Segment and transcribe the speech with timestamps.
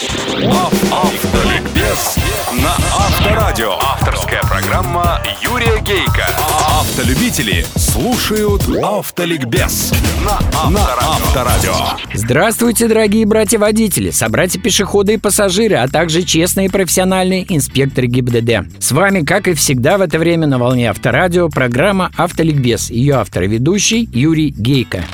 [0.00, 2.18] Автоликбез
[2.52, 3.72] на Авторадио.
[3.80, 6.24] Авторская программа Юрия Гейка.
[6.68, 9.92] Автолюбители слушают Автоликбез
[10.24, 11.74] на Авторадио.
[12.14, 18.80] Здравствуйте, дорогие братья-водители, собратья-пешеходы и пассажиры, а также честные и профессиональные инспекторы ГИБДД.
[18.80, 22.90] С вами, как и всегда в это время на волне Авторадио, программа «Автоликбез».
[22.90, 25.04] Ее автор и ведущий Юрий Гейка.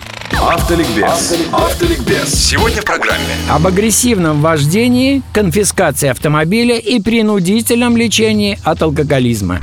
[0.41, 1.35] Автоликбез.
[1.53, 2.32] Автоликбез.
[2.32, 3.34] Сегодня в программе.
[3.48, 9.61] Об агрессивном вождении, конфискации автомобиля и принудительном лечении от алкоголизма.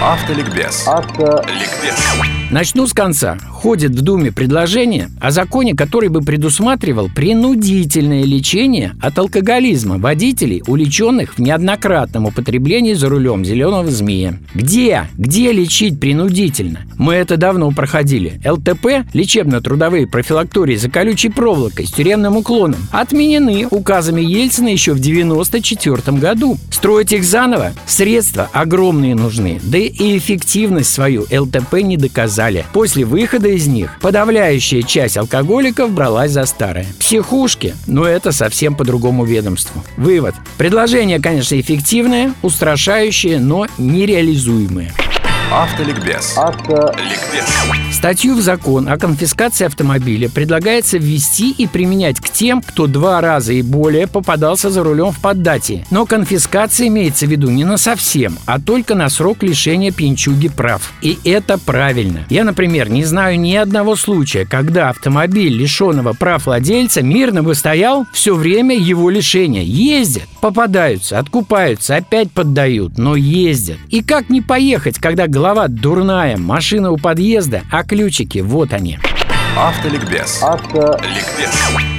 [0.00, 0.86] Автоликбез.
[0.88, 2.37] Ликбез.
[2.50, 3.36] Начну с конца.
[3.50, 11.34] Ходит в Думе предложение о законе, который бы предусматривал принудительное лечение от алкоголизма водителей, уличенных
[11.34, 14.38] в неоднократном употреблении за рулем зеленого змея.
[14.54, 15.08] Где?
[15.18, 16.80] Где лечить принудительно?
[16.96, 18.40] Мы это давно проходили.
[18.42, 26.16] ЛТП, лечебно-трудовые профилактории за колючей проволокой с тюремным уклоном, отменены указами Ельцина еще в 94
[26.16, 26.56] году.
[26.70, 27.72] Строить их заново?
[27.86, 31.98] Средства огромные нужны, да и эффективность свою ЛТП не
[32.38, 32.64] доказали.
[32.72, 36.86] После выхода из них подавляющая часть алкоголиков бралась за старое.
[36.98, 39.82] Психушки, но это совсем по другому ведомству.
[39.96, 40.34] Вывод.
[40.56, 44.92] Предложение, конечно, эффективное, устрашающее, но нереализуемое.
[45.50, 46.36] Автоликбез.
[46.98, 47.48] Ликбез.
[47.90, 53.54] Статью в закон о конфискации автомобиля предлагается ввести и применять к тем, кто два раза
[53.54, 55.86] и более попадался за рулем в поддатии.
[55.90, 60.92] Но конфискация имеется в виду не на совсем, а только на срок лишения пьянчуги прав.
[61.00, 62.26] И это правильно.
[62.28, 68.06] Я, например, не знаю ни одного случая, когда автомобиль лишенного прав владельца мирно бы стоял
[68.12, 69.62] все время его лишения.
[69.62, 73.78] Ездят, попадаются, откупаются, опять поддают, но ездят.
[73.88, 78.98] И как не поехать, когда голова дурная, машина у подъезда, а ключики вот они.
[79.56, 80.42] Автоликбез.
[80.74, 81.50] Ликбез.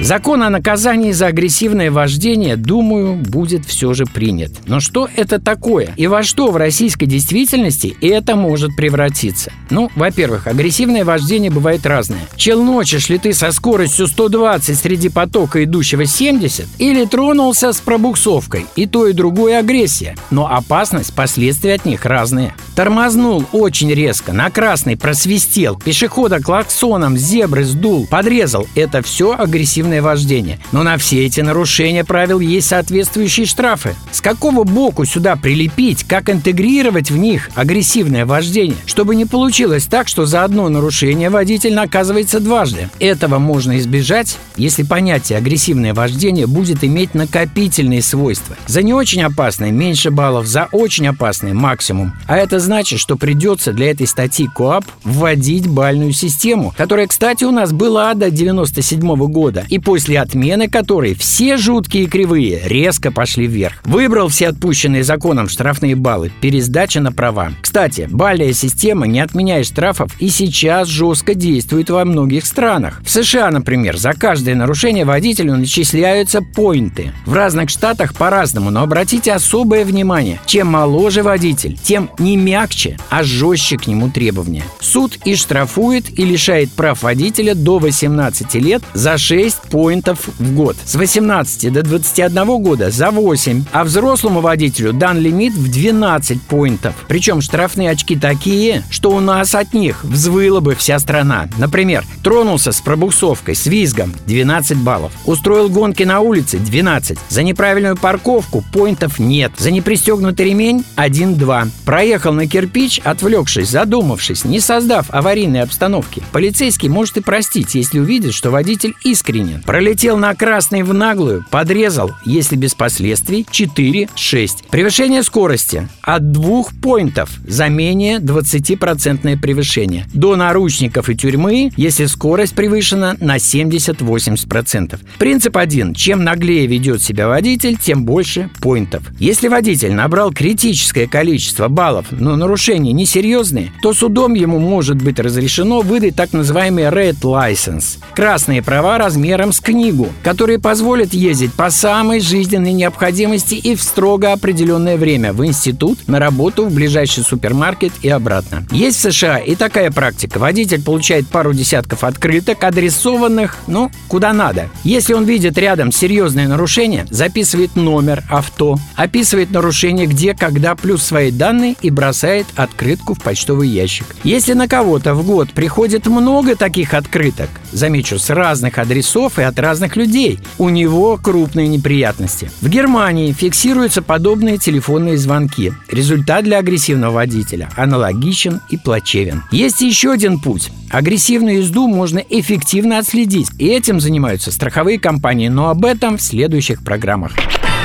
[0.02, 4.52] Закон о наказании за агрессивное вождение, думаю, будет все же принят.
[4.66, 5.92] Но что это такое?
[5.96, 9.52] И во что в российской действительности это может превратиться?
[9.68, 12.20] Ну, во-первых, агрессивное вождение бывает разное.
[12.36, 16.66] Челночишь ли ты со скоростью 120 среди потока идущего 70?
[16.78, 18.66] Или тронулся с пробуксовкой?
[18.76, 20.14] И то, и другое агрессия.
[20.30, 22.54] Но опасность, последствия от них разные.
[22.76, 28.66] Тормознул очень резко, на красный просвистел, пешехода клаксоном зебры сдул, подрезал.
[28.74, 30.60] Это все агрессивное вождение.
[30.72, 33.94] Но на все эти нарушения правил есть соответствующие штрафы.
[34.12, 40.08] С какого боку сюда прилепить, как интегрировать в них агрессивное вождение, чтобы не получилось так,
[40.08, 42.88] что за одно нарушение водитель наказывается дважды.
[43.00, 48.56] Этого можно избежать, если понятие агрессивное вождение будет иметь накопительные свойства.
[48.66, 52.12] За не очень опасное меньше баллов, за очень опасное максимум.
[52.26, 57.50] А это значит, что придется для этой статьи КОАП вводить бальную систему, которая, кстати, у
[57.50, 63.82] нас была до 97 года, и после отмены которой все жуткие кривые резко пошли вверх.
[63.84, 67.52] Выбрал все отпущенные законом штрафные баллы, пересдача на права.
[67.60, 73.02] Кстати, бальная система, не отменяя штрафов, и сейчас жестко действует во многих странах.
[73.04, 77.12] В США, например, за каждое нарушение водителю начисляются поинты.
[77.26, 80.40] В разных штатах по-разному, но обратите особое внимание.
[80.46, 84.64] Чем моложе водитель, тем не мягче, а жестче к нему требования.
[84.80, 90.76] Суд и штрафует, и лишает прав водителя до 18 лет за 6 поинтов в год.
[90.84, 96.94] С 18 до 21 года за 8, а взрослому водителю дан лимит в 12 поинтов.
[97.06, 101.48] Причем штрафные очки такие, что у нас от них взвыла бы вся страна.
[101.56, 105.12] Например, тронулся с пробуксовкой, с визгом– 12 баллов.
[105.24, 107.18] Устроил гонки на улице– 12.
[107.28, 109.52] За неправильную парковку поинтов нет.
[109.56, 111.70] За непристегнутый ремень– 1-2.
[111.84, 116.22] Проехал на кирпич, отвлекшись, задумавшись, не создав аварийной обстановки.
[116.32, 119.62] Полицейский может и простить, если увидит, что водитель искренен.
[119.62, 124.68] Пролетел на красный в наглую, подрезал, если без последствий, 4-6.
[124.70, 130.06] Превышение скорости от двух поинтов за менее 20% превышение.
[130.12, 134.98] До наручников и тюрьмы, если скорость превышена на 70-80%.
[135.18, 135.94] Принцип один.
[135.94, 139.02] Чем наглее ведет себя водитель, тем больше поинтов.
[139.18, 145.80] Если водитель набрал критическое количество баллов, но нарушения несерьезные, то судом ему может быть разрешено
[145.80, 152.20] выдать так называемый Red License– красные права размером с книгу, которые позволят ездить по самой
[152.20, 158.08] жизненной необходимости и в строго определенное время в институт, на работу, в ближайший супермаркет и
[158.08, 158.66] обратно.
[158.70, 160.38] Есть в США и такая практика.
[160.38, 164.68] Водитель получает пару десятков открыток, адресованных, ну, куда надо.
[164.84, 171.30] Если он видит рядом серьезное нарушение, записывает номер авто, описывает нарушение где, когда, плюс свои
[171.30, 172.19] данные и бросает
[172.56, 174.06] открытку в почтовый ящик.
[174.24, 177.48] Если на кого-то в год приходит много таких открыток.
[177.72, 180.38] Замечу, с разных адресов и от разных людей.
[180.58, 182.50] У него крупные неприятности.
[182.60, 185.72] В Германии фиксируются подобные телефонные звонки.
[185.88, 189.44] Результат для агрессивного водителя аналогичен и плачевен.
[189.50, 190.70] Есть еще один путь.
[190.90, 193.48] Агрессивную езду можно эффективно отследить.
[193.58, 195.48] И этим занимаются страховые компании.
[195.48, 197.32] Но об этом в следующих программах.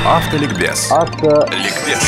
[0.05, 0.91] Автоликбез.
[0.91, 1.99] Автоликбез.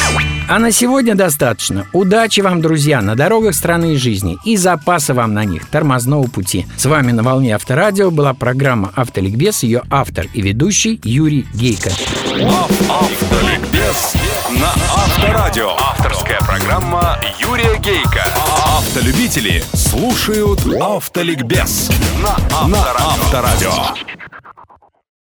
[0.48, 1.88] А на сегодня достаточно.
[1.94, 6.68] Удачи вам, друзья, на дорогах страны и жизни и запаса вам на них тормозного пути.
[6.78, 11.90] С вами на волне Авторадио была программа «Автоликбез», ее автор и ведущий Юрий Гейко.
[12.88, 14.14] Автоликбез
[14.52, 15.72] на Авторадио.
[15.72, 18.24] Авторская программа Юрия Гейка.
[18.78, 21.90] Автолюбители слушают Автоликбез
[22.22, 23.72] на Авторадио.